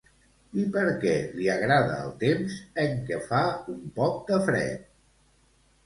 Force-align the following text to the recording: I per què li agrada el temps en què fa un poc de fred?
I 0.61 0.63
per 0.77 0.85
què 1.03 1.11
li 1.41 1.51
agrada 1.57 1.99
el 2.07 2.11
temps 2.25 2.57
en 2.87 2.99
què 3.11 3.23
fa 3.29 3.45
un 3.79 3.81
poc 4.01 4.21
de 4.35 4.45
fred? 4.51 4.93